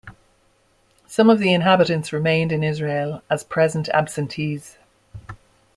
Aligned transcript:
Some 1.05 1.29
of 1.29 1.37
the 1.37 1.53
inhabitants 1.53 2.11
remained 2.11 2.51
in 2.51 2.63
Israel 2.63 3.21
as 3.29 3.43
present 3.43 3.87
absentees. 3.89 4.79